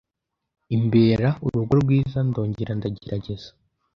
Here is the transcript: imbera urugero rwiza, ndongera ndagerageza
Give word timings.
imbera 0.75 1.27
urugero 1.45 1.79
rwiza, 1.83 2.19
ndongera 2.27 2.71
ndagerageza 2.79 3.49